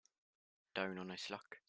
[0.73, 1.59] Down on his luck.